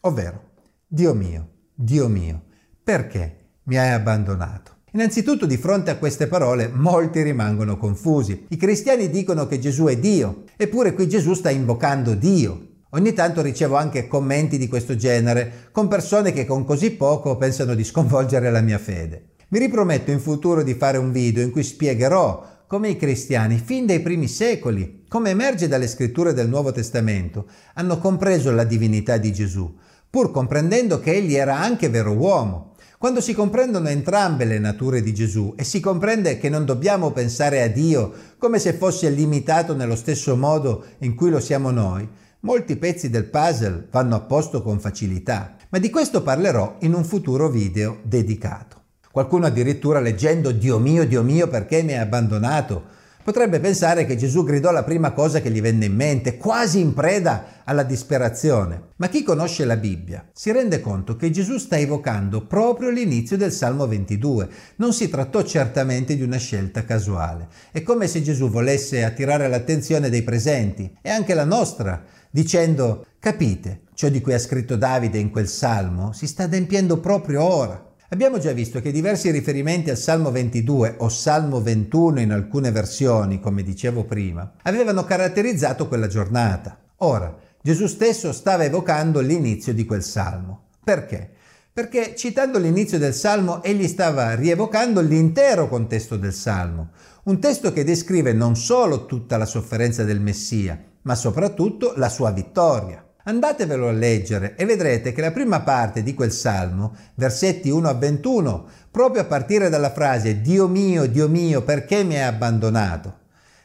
ovvero, 0.00 0.52
Dio 0.86 1.12
mio, 1.12 1.48
Dio 1.74 2.08
mio, 2.08 2.44
perché 2.82 3.48
mi 3.64 3.76
hai 3.76 3.90
abbandonato? 3.90 4.76
Innanzitutto 4.92 5.44
di 5.44 5.58
fronte 5.58 5.90
a 5.90 5.98
queste 5.98 6.26
parole 6.26 6.68
molti 6.68 7.20
rimangono 7.20 7.76
confusi. 7.76 8.46
I 8.48 8.56
cristiani 8.56 9.10
dicono 9.10 9.46
che 9.46 9.58
Gesù 9.58 9.84
è 9.84 9.98
Dio, 9.98 10.44
eppure 10.56 10.94
qui 10.94 11.06
Gesù 11.06 11.34
sta 11.34 11.50
invocando 11.50 12.14
Dio. 12.14 12.75
Ogni 12.96 13.12
tanto 13.12 13.42
ricevo 13.42 13.76
anche 13.76 14.08
commenti 14.08 14.56
di 14.56 14.68
questo 14.68 14.96
genere 14.96 15.68
con 15.70 15.86
persone 15.86 16.32
che 16.32 16.46
con 16.46 16.64
così 16.64 16.92
poco 16.92 17.36
pensano 17.36 17.74
di 17.74 17.84
sconvolgere 17.84 18.50
la 18.50 18.62
mia 18.62 18.78
fede. 18.78 19.32
Mi 19.48 19.58
riprometto 19.58 20.10
in 20.10 20.18
futuro 20.18 20.62
di 20.62 20.72
fare 20.72 20.96
un 20.96 21.12
video 21.12 21.42
in 21.42 21.50
cui 21.50 21.62
spiegherò 21.62 22.64
come 22.66 22.88
i 22.88 22.96
cristiani, 22.96 23.60
fin 23.62 23.84
dai 23.84 24.00
primi 24.00 24.26
secoli, 24.28 25.04
come 25.08 25.28
emerge 25.28 25.68
dalle 25.68 25.88
scritture 25.88 26.32
del 26.32 26.48
Nuovo 26.48 26.72
Testamento, 26.72 27.46
hanno 27.74 27.98
compreso 27.98 28.50
la 28.50 28.64
divinità 28.64 29.18
di 29.18 29.30
Gesù, 29.30 29.76
pur 30.08 30.30
comprendendo 30.30 30.98
che 30.98 31.12
egli 31.12 31.34
era 31.34 31.58
anche 31.58 31.90
vero 31.90 32.12
uomo. 32.12 32.76
Quando 32.96 33.20
si 33.20 33.34
comprendono 33.34 33.88
entrambe 33.88 34.46
le 34.46 34.58
nature 34.58 35.02
di 35.02 35.12
Gesù 35.12 35.52
e 35.54 35.64
si 35.64 35.80
comprende 35.80 36.38
che 36.38 36.48
non 36.48 36.64
dobbiamo 36.64 37.10
pensare 37.10 37.60
a 37.60 37.68
Dio 37.68 38.10
come 38.38 38.58
se 38.58 38.72
fosse 38.72 39.10
limitato 39.10 39.74
nello 39.74 39.96
stesso 39.96 40.34
modo 40.34 40.82
in 41.00 41.14
cui 41.14 41.28
lo 41.28 41.40
siamo 41.40 41.70
noi, 41.70 42.08
molti 42.46 42.76
pezzi 42.76 43.10
del 43.10 43.24
puzzle 43.24 43.88
vanno 43.90 44.14
a 44.14 44.20
posto 44.20 44.62
con 44.62 44.78
facilità. 44.78 45.56
Ma 45.68 45.78
di 45.78 45.90
questo 45.90 46.22
parlerò 46.22 46.76
in 46.82 46.94
un 46.94 47.04
futuro 47.04 47.48
video 47.48 47.98
dedicato. 48.04 48.82
Qualcuno 49.10 49.46
addirittura 49.46 49.98
leggendo 49.98 50.52
Dio 50.52 50.78
mio, 50.78 51.04
Dio 51.08 51.24
mio, 51.24 51.48
perché 51.48 51.82
mi 51.82 51.92
hai 51.94 51.98
abbandonato? 51.98 52.94
Potrebbe 53.26 53.58
pensare 53.58 54.06
che 54.06 54.14
Gesù 54.14 54.44
gridò 54.44 54.70
la 54.70 54.84
prima 54.84 55.10
cosa 55.10 55.40
che 55.40 55.50
gli 55.50 55.60
venne 55.60 55.86
in 55.86 55.96
mente, 55.96 56.36
quasi 56.36 56.78
in 56.78 56.94
preda 56.94 57.62
alla 57.64 57.82
disperazione. 57.82 58.90
Ma 58.98 59.08
chi 59.08 59.24
conosce 59.24 59.64
la 59.64 59.76
Bibbia 59.76 60.28
si 60.32 60.52
rende 60.52 60.80
conto 60.80 61.16
che 61.16 61.32
Gesù 61.32 61.58
sta 61.58 61.76
evocando 61.76 62.46
proprio 62.46 62.90
l'inizio 62.90 63.36
del 63.36 63.50
Salmo 63.50 63.88
22. 63.88 64.48
Non 64.76 64.92
si 64.92 65.08
trattò 65.08 65.42
certamente 65.42 66.14
di 66.14 66.22
una 66.22 66.36
scelta 66.36 66.84
casuale. 66.84 67.48
È 67.72 67.82
come 67.82 68.06
se 68.06 68.22
Gesù 68.22 68.48
volesse 68.48 69.02
attirare 69.02 69.48
l'attenzione 69.48 70.08
dei 70.08 70.22
presenti 70.22 70.96
e 71.02 71.10
anche 71.10 71.34
la 71.34 71.44
nostra, 71.44 72.04
dicendo, 72.30 73.06
capite, 73.18 73.82
ciò 73.94 74.08
di 74.08 74.20
cui 74.20 74.34
ha 74.34 74.38
scritto 74.38 74.76
Davide 74.76 75.18
in 75.18 75.30
quel 75.30 75.48
Salmo 75.48 76.12
si 76.12 76.26
sta 76.26 76.44
adempiendo 76.44 76.98
proprio 76.98 77.42
ora. 77.42 77.84
Abbiamo 78.10 78.38
già 78.38 78.52
visto 78.52 78.80
che 78.80 78.92
diversi 78.92 79.30
riferimenti 79.30 79.90
al 79.90 79.96
Salmo 79.96 80.30
22 80.30 80.96
o 80.98 81.08
Salmo 81.08 81.60
21 81.60 82.20
in 82.20 82.30
alcune 82.30 82.70
versioni, 82.70 83.40
come 83.40 83.62
dicevo 83.62 84.04
prima, 84.04 84.52
avevano 84.62 85.04
caratterizzato 85.04 85.88
quella 85.88 86.06
giornata. 86.06 86.78
Ora, 86.98 87.36
Gesù 87.60 87.86
stesso 87.86 88.32
stava 88.32 88.64
evocando 88.64 89.20
l'inizio 89.20 89.74
di 89.74 89.84
quel 89.84 90.04
Salmo. 90.04 90.68
Perché? 90.84 91.30
Perché 91.76 92.16
citando 92.16 92.58
l'inizio 92.58 92.96
del 92.96 93.12
Salmo 93.12 93.62
egli 93.62 93.86
stava 93.86 94.34
rievocando 94.34 95.02
l'intero 95.02 95.68
contesto 95.68 96.16
del 96.16 96.32
Salmo, 96.32 96.92
un 97.24 97.38
testo 97.38 97.70
che 97.70 97.84
descrive 97.84 98.32
non 98.32 98.56
solo 98.56 99.04
tutta 99.04 99.36
la 99.36 99.44
sofferenza 99.44 100.02
del 100.02 100.18
Messia, 100.18 100.82
ma 101.02 101.14
soprattutto 101.14 101.92
la 101.96 102.08
sua 102.08 102.30
vittoria. 102.30 103.06
Andatevelo 103.24 103.88
a 103.88 103.92
leggere 103.92 104.56
e 104.56 104.64
vedrete 104.64 105.12
che 105.12 105.20
la 105.20 105.32
prima 105.32 105.60
parte 105.60 106.02
di 106.02 106.14
quel 106.14 106.32
salmo, 106.32 106.96
versetti 107.16 107.68
1 107.68 107.86
a 107.86 107.92
21, 107.92 108.68
proprio 108.90 109.20
a 109.20 109.26
partire 109.26 109.68
dalla 109.68 109.92
frase 109.92 110.40
Dio 110.40 110.68
mio, 110.68 111.04
Dio 111.04 111.28
mio, 111.28 111.60
perché 111.60 112.04
mi 112.04 112.14
hai 112.14 112.22
abbandonato? 112.22 113.18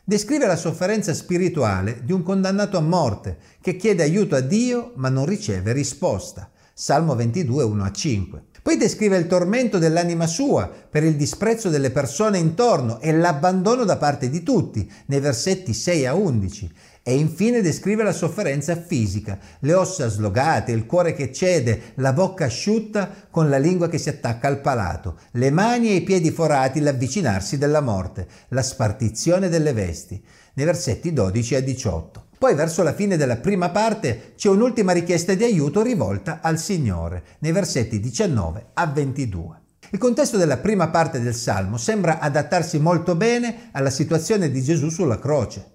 Descrive 0.04 0.48
la 0.48 0.58
sofferenza 0.58 1.14
spirituale 1.14 2.02
di 2.04 2.12
un 2.12 2.24
condannato 2.24 2.78
a 2.78 2.82
morte 2.82 3.38
che 3.62 3.78
chiede 3.78 4.04
aiuto 4.04 4.36
a 4.36 4.42
Dio 4.42 4.92
ma 4.96 5.08
non 5.08 5.26
riceve 5.26 5.72
risposta. 5.72 6.51
Salmo 6.74 7.16
22, 7.16 7.64
1 7.64 7.84
a 7.84 7.92
5. 7.92 8.44
Poi 8.62 8.78
descrive 8.78 9.18
il 9.18 9.28
tormento 9.28 9.78
dell'anima 9.78 10.28
sua 10.28 10.70
per 10.70 11.04
il 11.04 11.16
disprezzo 11.16 11.70
delle 11.70 11.90
persone 11.90 12.38
intorno 12.38 13.00
e 13.00 13.12
l'abbandono 13.12 13.84
da 13.84 13.98
parte 13.98 14.30
di 14.30 14.44
tutti, 14.44 14.90
nei 15.08 15.20
versetti 15.20 15.74
6 15.74 16.06
a 16.06 16.14
11 16.14 16.72
e 17.04 17.16
infine 17.16 17.62
descrive 17.62 18.04
la 18.04 18.14
sofferenza 18.14 18.76
fisica, 18.76 19.40
le 19.62 19.74
ossa 19.74 20.08
slogate, 20.08 20.72
il 20.72 20.86
cuore 20.86 21.14
che 21.14 21.34
cede, 21.34 21.94
la 21.96 22.14
bocca 22.14 22.46
asciutta 22.46 23.10
con 23.32 23.50
la 23.50 23.58
lingua 23.58 23.90
che 23.90 23.98
si 23.98 24.10
attacca 24.10 24.48
al 24.48 24.62
palato, 24.62 25.18
le 25.32 25.50
mani 25.50 25.90
e 25.90 25.96
i 25.96 26.02
piedi 26.02 26.30
forati, 26.30 26.80
l'avvicinarsi 26.80 27.58
della 27.58 27.82
morte, 27.82 28.28
la 28.50 28.62
spartizione 28.62 29.50
delle 29.50 29.74
vesti, 29.74 30.24
nei 30.54 30.66
versetti 30.66 31.12
12 31.12 31.56
a 31.56 31.62
18. 31.62 32.26
Poi 32.42 32.56
verso 32.56 32.82
la 32.82 32.96
fine 32.96 33.18
della 33.18 33.38
prima 33.38 33.70
parte 33.70 34.34
c'è 34.36 34.50
un'ultima 34.50 34.94
richiesta 34.94 35.36
di 35.36 35.44
aiuto 35.44 35.84
rivolta 35.84 36.40
al 36.42 36.58
Signore, 36.58 37.24
nei 37.38 37.52
versetti 37.52 38.00
19 38.00 38.70
a 38.74 38.88
22. 38.88 39.62
Il 39.92 40.00
contesto 40.00 40.38
della 40.38 40.58
prima 40.58 40.88
parte 40.88 41.22
del 41.22 41.36
Salmo 41.36 41.78
sembra 41.78 42.18
adattarsi 42.18 42.80
molto 42.80 43.14
bene 43.14 43.70
alla 43.74 43.92
situazione 43.92 44.50
di 44.50 44.64
Gesù 44.64 44.90
sulla 44.90 45.20
croce. 45.20 45.74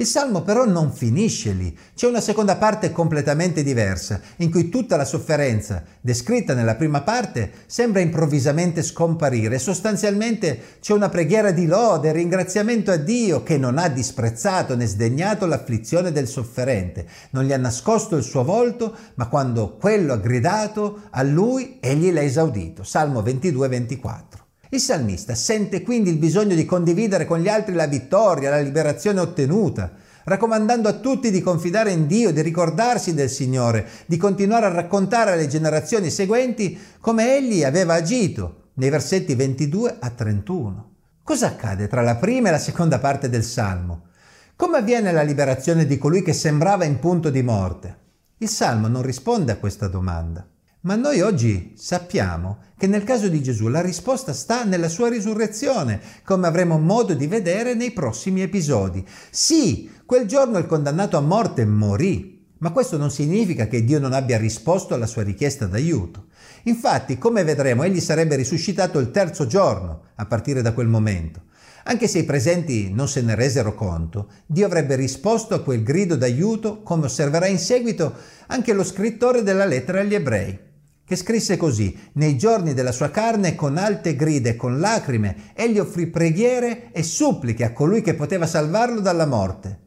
Il 0.00 0.06
salmo 0.06 0.42
però 0.42 0.64
non 0.64 0.92
finisce 0.92 1.50
lì, 1.50 1.76
c'è 1.96 2.06
una 2.06 2.20
seconda 2.20 2.54
parte 2.54 2.92
completamente 2.92 3.64
diversa, 3.64 4.20
in 4.36 4.48
cui 4.48 4.68
tutta 4.68 4.96
la 4.96 5.04
sofferenza 5.04 5.82
descritta 6.00 6.54
nella 6.54 6.76
prima 6.76 7.02
parte 7.02 7.50
sembra 7.66 7.98
improvvisamente 7.98 8.84
scomparire. 8.84 9.58
Sostanzialmente 9.58 10.76
c'è 10.80 10.92
una 10.92 11.08
preghiera 11.08 11.50
di 11.50 11.66
lode, 11.66 12.12
ringraziamento 12.12 12.92
a 12.92 12.96
Dio 12.96 13.42
che 13.42 13.58
non 13.58 13.76
ha 13.76 13.88
disprezzato 13.88 14.76
né 14.76 14.86
sdegnato 14.86 15.46
l'afflizione 15.46 16.12
del 16.12 16.28
sofferente, 16.28 17.04
non 17.30 17.42
gli 17.42 17.52
ha 17.52 17.58
nascosto 17.58 18.14
il 18.14 18.22
suo 18.22 18.44
volto, 18.44 18.94
ma 19.14 19.26
quando 19.26 19.78
quello 19.78 20.12
ha 20.12 20.18
gridato 20.18 21.08
a 21.10 21.24
lui, 21.24 21.78
egli 21.80 22.12
l'ha 22.12 22.22
esaudito. 22.22 22.84
Salmo 22.84 23.20
22-24. 23.20 24.47
Il 24.70 24.80
salmista 24.80 25.34
sente 25.34 25.82
quindi 25.82 26.10
il 26.10 26.18
bisogno 26.18 26.54
di 26.54 26.66
condividere 26.66 27.24
con 27.24 27.38
gli 27.38 27.48
altri 27.48 27.74
la 27.74 27.86
vittoria, 27.86 28.50
la 28.50 28.60
liberazione 28.60 29.20
ottenuta, 29.20 29.92
raccomandando 30.24 30.88
a 30.88 30.98
tutti 30.98 31.30
di 31.30 31.40
confidare 31.40 31.90
in 31.90 32.06
Dio, 32.06 32.32
di 32.32 32.42
ricordarsi 32.42 33.14
del 33.14 33.30
Signore, 33.30 33.88
di 34.04 34.18
continuare 34.18 34.66
a 34.66 34.70
raccontare 34.70 35.32
alle 35.32 35.46
generazioni 35.46 36.10
seguenti 36.10 36.78
come 37.00 37.36
Egli 37.36 37.64
aveva 37.64 37.94
agito 37.94 38.72
nei 38.74 38.90
versetti 38.90 39.34
22 39.34 39.96
a 40.00 40.10
31. 40.10 40.90
Cosa 41.22 41.46
accade 41.46 41.88
tra 41.88 42.02
la 42.02 42.16
prima 42.16 42.48
e 42.48 42.50
la 42.52 42.58
seconda 42.58 42.98
parte 42.98 43.30
del 43.30 43.44
Salmo? 43.44 44.08
Come 44.54 44.78
avviene 44.78 45.12
la 45.12 45.22
liberazione 45.22 45.86
di 45.86 45.96
colui 45.96 46.22
che 46.22 46.34
sembrava 46.34 46.84
in 46.84 46.98
punto 46.98 47.30
di 47.30 47.42
morte? 47.42 47.96
Il 48.38 48.48
Salmo 48.48 48.86
non 48.88 49.02
risponde 49.02 49.52
a 49.52 49.56
questa 49.56 49.88
domanda. 49.88 50.46
Ma 50.82 50.94
noi 50.94 51.20
oggi 51.22 51.72
sappiamo 51.76 52.58
che 52.78 52.86
nel 52.86 53.02
caso 53.02 53.26
di 53.26 53.42
Gesù 53.42 53.66
la 53.66 53.80
risposta 53.80 54.32
sta 54.32 54.62
nella 54.62 54.88
sua 54.88 55.08
risurrezione, 55.08 56.00
come 56.22 56.46
avremo 56.46 56.78
modo 56.78 57.14
di 57.14 57.26
vedere 57.26 57.74
nei 57.74 57.90
prossimi 57.90 58.42
episodi. 58.42 59.04
Sì, 59.28 59.90
quel 60.06 60.26
giorno 60.26 60.56
il 60.56 60.66
condannato 60.66 61.16
a 61.16 61.20
morte 61.20 61.66
morì, 61.66 62.46
ma 62.58 62.70
questo 62.70 62.96
non 62.96 63.10
significa 63.10 63.66
che 63.66 63.82
Dio 63.82 63.98
non 63.98 64.12
abbia 64.12 64.38
risposto 64.38 64.94
alla 64.94 65.06
sua 65.06 65.24
richiesta 65.24 65.66
d'aiuto. 65.66 66.26
Infatti, 66.64 67.18
come 67.18 67.42
vedremo, 67.42 67.82
egli 67.82 68.00
sarebbe 68.00 68.36
risuscitato 68.36 69.00
il 69.00 69.10
terzo 69.10 69.48
giorno, 69.48 70.02
a 70.14 70.26
partire 70.26 70.62
da 70.62 70.72
quel 70.72 70.86
momento. 70.86 71.46
Anche 71.84 72.06
se 72.06 72.20
i 72.20 72.24
presenti 72.24 72.92
non 72.92 73.08
se 73.08 73.20
ne 73.22 73.34
resero 73.34 73.74
conto, 73.74 74.30
Dio 74.46 74.66
avrebbe 74.66 74.94
risposto 74.94 75.56
a 75.56 75.62
quel 75.62 75.82
grido 75.82 76.14
d'aiuto, 76.14 76.82
come 76.82 77.06
osserverà 77.06 77.48
in 77.48 77.58
seguito 77.58 78.14
anche 78.46 78.72
lo 78.72 78.84
scrittore 78.84 79.42
della 79.42 79.64
lettera 79.64 80.00
agli 80.00 80.14
ebrei 80.14 80.66
che 81.08 81.16
scrisse 81.16 81.56
così, 81.56 81.98
nei 82.12 82.36
giorni 82.36 82.74
della 82.74 82.92
sua 82.92 83.10
carne, 83.10 83.54
con 83.54 83.78
alte 83.78 84.14
grida 84.14 84.50
e 84.50 84.56
con 84.56 84.78
lacrime, 84.78 85.52
egli 85.54 85.78
offrì 85.78 86.06
preghiere 86.08 86.92
e 86.92 87.02
suppliche 87.02 87.64
a 87.64 87.72
colui 87.72 88.02
che 88.02 88.12
poteva 88.12 88.46
salvarlo 88.46 89.00
dalla 89.00 89.24
morte, 89.24 89.80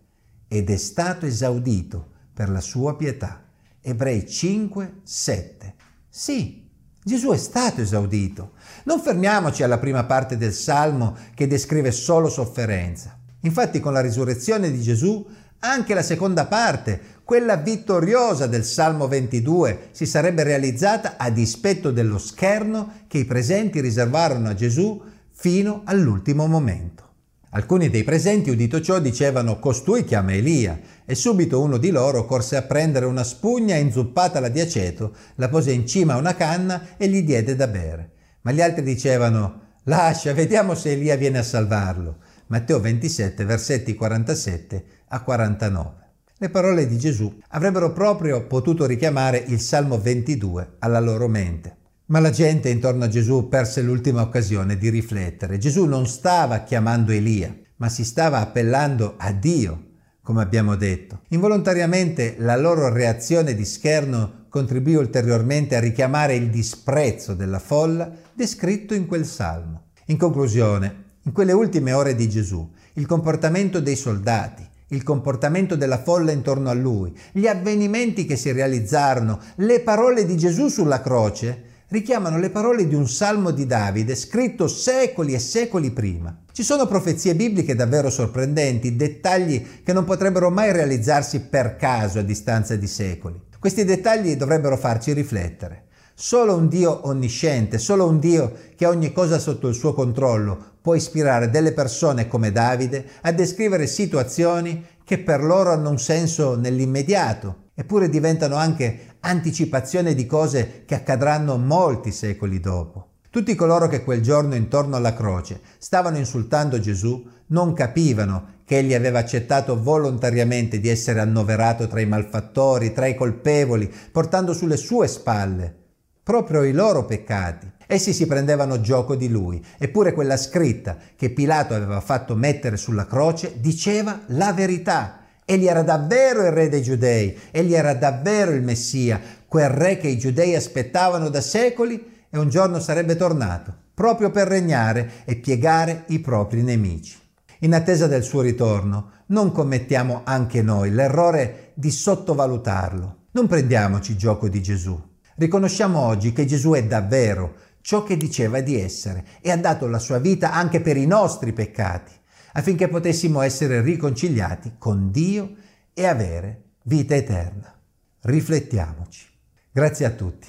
ed 0.48 0.72
è 0.72 0.78
stato 0.78 1.28
esaudito 1.28 2.10
per 2.34 2.50
la 2.50 2.60
sua 2.60 2.96
pietà. 2.96 3.44
Ebrei 3.82 4.28
5, 4.28 5.02
7. 5.04 5.76
Sì, 6.10 6.68
Gesù 7.04 7.30
è 7.30 7.38
stato 7.38 7.82
esaudito. 7.82 8.54
Non 8.86 9.00
fermiamoci 9.00 9.62
alla 9.62 9.78
prima 9.78 10.06
parte 10.06 10.38
del 10.38 10.54
Salmo 10.54 11.16
che 11.36 11.46
descrive 11.46 11.92
solo 11.92 12.30
sofferenza. 12.30 13.16
Infatti 13.42 13.80
con 13.80 13.94
la 13.94 14.02
risurrezione 14.02 14.72
di 14.72 14.82
Gesù 14.82 15.24
anche 15.62 15.94
la 15.94 16.02
seconda 16.02 16.46
parte, 16.48 17.00
quella 17.24 17.56
vittoriosa 17.56 18.48
del 18.48 18.64
Salmo 18.64 19.08
22, 19.08 19.90
si 19.92 20.06
sarebbe 20.06 20.44
realizzata 20.44 21.18
a 21.18 21.30
dispetto 21.30 21.92
dello 21.92 22.18
scherno 22.18 23.04
che 23.08 23.20
i 23.20 23.26
presenti 23.26 23.80
riservarono 23.80 24.50
a 24.50 24.56
Gesù 24.56 25.02
fino 25.32 25.82
all'ultimo 25.86 26.48
momento. 26.48 27.10
Alcuni 27.52 27.90
dei 27.90 28.04
presenti, 28.04 28.50
udito 28.50 28.82
ciò, 28.82 29.00
dicevano 29.00 29.60
costui 29.60 30.04
chiama 30.04 30.34
Elia, 30.34 30.80
e 31.06 31.14
subito 31.16 31.62
uno 31.62 31.78
di 31.78 31.92
loro 31.92 32.26
corse 32.26 32.56
a 32.56 32.62
prendere 32.64 33.06
una 33.06 33.24
spugna 33.24 33.76
inzuppatala 33.76 34.48
di 34.48 34.62
aceto, 34.62 35.14
la 35.36 35.50
pose 35.50 35.72
in 35.72 35.86
cima 35.86 36.14
a 36.14 36.18
una 36.18 36.36
canna 36.36 36.96
e 36.98 37.08
gli 37.08 37.24
diede 37.24 37.56
da 37.56 37.68
bere. 37.68 38.12
Ma 38.42 38.52
gli 38.52 38.62
altri 38.62 38.84
dicevano 38.84 39.60
lascia, 39.84 40.34
vediamo 40.34 40.76
se 40.76 40.92
Elia 40.92 41.18
viene 41.18 41.38
a 41.38 41.44
salvarlo. 41.44 42.18
Matteo 42.52 42.82
27, 42.82 43.46
versetti 43.46 43.96
47 43.96 44.84
a 45.08 45.22
49. 45.22 46.10
Le 46.38 46.50
parole 46.50 46.86
di 46.86 46.98
Gesù 46.98 47.34
avrebbero 47.48 47.94
proprio 47.94 48.46
potuto 48.46 48.86
richiamare 48.86 49.42
il 49.48 49.62
Salmo 49.62 49.98
22 49.98 50.76
alla 50.80 51.00
loro 51.00 51.30
mente. 51.30 51.78
Ma 52.08 52.20
la 52.20 52.30
gente 52.30 52.68
intorno 52.68 53.06
a 53.06 53.08
Gesù 53.08 53.48
perse 53.48 53.82
l'ultima 53.82 54.22
occasione 54.22 54.76
di 54.78 54.90
riflettere. 54.90 55.60
Gesù 55.60 55.86
non 55.86 56.08
stava 56.08 56.64
chiamando 56.64 57.14
Elia, 57.14 57.56
ma 57.78 57.88
si 57.88 58.04
stava 58.04 58.40
appellando 58.40 59.16
a 59.18 59.32
Dio, 59.32 59.92
come 60.22 60.42
abbiamo 60.42 60.76
detto. 60.76 61.22
Involontariamente 61.30 62.36
la 62.40 62.58
loro 62.58 62.92
reazione 62.92 63.56
di 63.56 63.64
scherno 63.64 64.48
contribuì 64.50 64.96
ulteriormente 64.96 65.78
a 65.78 65.80
richiamare 65.80 66.36
il 66.36 66.50
disprezzo 66.50 67.34
della 67.34 67.60
folla 67.60 68.12
descritto 68.34 68.94
in 68.94 69.06
quel 69.06 69.26
salmo. 69.26 69.92
In 70.08 70.18
conclusione, 70.18 71.11
in 71.24 71.32
quelle 71.34 71.52
ultime 71.52 71.94
ore 71.94 72.16
di 72.16 72.28
Gesù, 72.28 72.68
il 72.94 73.06
comportamento 73.06 73.80
dei 73.80 73.96
soldati, 73.96 74.68
il 74.88 75.04
comportamento 75.04 75.76
della 75.76 76.02
folla 76.02 76.32
intorno 76.32 76.70
a 76.70 76.74
lui, 76.74 77.16
gli 77.32 77.48
avvenimenti 77.48 78.26
che 78.26 78.36
si 78.36 78.52
realizzarono, 78.52 79.40
le 79.58 79.82
parole 79.82 80.26
di 80.26 80.36
Gesù 80.36 80.68
sulla 80.68 81.00
croce, 81.02 81.70
richiamano 81.90 82.40
le 82.40 82.50
parole 82.50 82.88
di 82.88 82.96
un 82.96 83.08
salmo 83.08 83.52
di 83.52 83.66
Davide 83.66 84.16
scritto 84.16 84.68
secoli 84.68 85.34
e 85.34 85.40
secoli 85.40 85.92
prima. 85.92 86.36
Ci 86.52 86.64
sono 86.64 86.88
profezie 86.88 87.36
bibliche 87.36 87.76
davvero 87.76 88.10
sorprendenti, 88.10 88.96
dettagli 88.96 89.84
che 89.84 89.94
non 89.94 90.06
potrebbero 90.06 90.50
mai 90.50 90.72
realizzarsi 90.72 91.42
per 91.42 91.76
caso 91.76 92.20
a 92.20 92.24
distanza 92.24 92.76
di 92.76 92.88
secoli. 92.88 93.40
Questi 93.60 93.84
dettagli 93.84 94.36
dovrebbero 94.36 94.78
farci 94.78 95.14
riflettere. 95.14 95.86
Solo 96.14 96.56
un 96.56 96.68
Dio 96.68 97.08
onnisciente, 97.08 97.78
solo 97.78 98.08
un 98.08 98.20
Dio 98.20 98.54
che 98.76 98.86
ha 98.86 98.90
ogni 98.90 99.12
cosa 99.12 99.38
sotto 99.38 99.68
il 99.68 99.76
suo 99.76 99.94
controllo 99.94 100.71
può 100.82 100.96
ispirare 100.96 101.50
delle 101.50 101.74
persone 101.74 102.28
come 102.28 102.52
Davide 102.52 103.06
a 103.22 103.32
descrivere 103.32 103.88
situazioni 103.88 104.86
che 105.04 105.20
per 105.20 105.44
loro 105.44 105.72
hanno 105.72 105.90
un 105.90 106.00
senso 106.00 106.56
nell'immediato, 106.56 107.70
eppure 107.74 108.10
diventano 108.10 108.56
anche 108.56 109.16
anticipazione 109.22 110.16
di 110.16 110.26
cose 110.26 110.84
che 110.86 110.96
accadranno 110.96 111.58
molti 111.58 112.12
secoli 112.12 112.60
dopo. 112.60 113.08
Tutti 113.30 113.56
coloro 113.56 113.88
che 113.88 114.04
quel 114.04 114.22
giorno 114.22 114.56
intorno 114.56 114.96
alla 114.96 115.14
croce 115.14 115.62
stavano 115.78 116.18
insultando 116.18 116.80
Gesù 116.80 117.26
non 117.48 117.74
capivano 117.74 118.60
che 118.66 118.80
egli 118.80 118.94
aveva 118.94 119.20
accettato 119.20 119.82
volontariamente 119.82 120.80
di 120.80 120.90
essere 120.90 121.20
annoverato 121.20 121.88
tra 121.88 122.02
i 122.02 122.06
malfattori, 122.06 122.94
tra 122.94 123.06
i 123.06 123.16
colpevoli, 123.16 123.94
portando 124.12 124.54
sulle 124.54 124.78
sue 124.78 125.08
spalle 125.08 125.80
proprio 126.24 126.64
i 126.64 126.72
loro 126.72 127.06
peccati. 127.06 127.70
Essi 127.94 128.14
si 128.14 128.26
prendevano 128.26 128.80
gioco 128.80 129.18
di 129.18 129.28
lui, 129.28 129.62
eppure 129.78 130.14
quella 130.14 130.38
scritta 130.38 130.96
che 131.18 131.30
Pilato 131.30 131.74
aveva 131.74 132.00
fatto 132.00 132.36
mettere 132.36 132.78
sulla 132.78 133.06
croce 133.06 133.56
diceva 133.60 134.22
la 134.28 134.54
verità. 134.54 135.26
Egli 135.44 135.68
era 135.68 135.82
davvero 135.82 136.46
il 136.46 136.52
re 136.52 136.70
dei 136.70 136.82
giudei, 136.82 137.38
egli 137.52 137.74
era 137.74 137.94
davvero 137.94 138.52
il 138.52 138.62
Messia, 138.62 139.20
quel 139.46 139.68
re 139.68 139.98
che 139.98 140.08
i 140.08 140.18
giudei 140.18 140.56
aspettavano 140.56 141.28
da 141.28 141.42
secoli 141.42 142.24
e 142.30 142.38
un 142.38 142.48
giorno 142.48 142.80
sarebbe 142.80 143.18
tornato, 143.18 143.76
proprio 143.94 144.32
per 144.32 144.48
regnare 144.48 145.12
e 145.26 145.36
piegare 145.36 146.06
i 146.08 146.20
propri 146.20 146.64
nemici. 146.64 147.20
In 147.60 147.74
attesa 147.74 148.08
del 148.08 148.24
suo 148.24 148.40
ritorno, 148.40 149.12
non 149.26 149.52
commettiamo 149.52 150.22
anche 150.24 150.62
noi 150.62 150.92
l'errore 150.92 151.74
di 151.74 151.92
sottovalutarlo. 151.92 153.18
Non 153.32 153.48
prendiamoci 153.48 154.16
gioco 154.16 154.48
di 154.48 154.62
Gesù. 154.62 154.98
Riconosciamo 155.36 156.00
oggi 156.00 156.32
che 156.34 156.46
Gesù 156.46 156.72
è 156.72 156.84
davvero 156.86 157.70
ciò 157.82 158.04
che 158.04 158.18
diceva 158.18 158.62
di 158.62 158.80
essere 158.80 159.26
e 159.42 159.52
ha 159.52 159.58
dato 159.58 159.88
la 159.88 160.00
sua 160.00 160.20
vita 160.20 160.54
anche 160.54 160.82
per 160.82 160.98
i 160.98 161.06
nostri 161.06 161.54
peccati 161.54 162.20
affinché 162.54 162.88
potessimo 162.88 163.42
essere 163.42 163.82
riconciliati 163.82 164.76
con 164.78 165.12
Dio 165.12 165.56
e 165.94 166.06
avere 166.06 166.64
vita 166.84 167.16
eterna. 167.16 167.74
Riflettiamoci. 168.22 169.28
Grazie 169.72 170.06
a 170.06 170.12
tutti. 170.12 170.48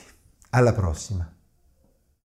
Alla 0.51 0.73
prossima. 0.73 1.31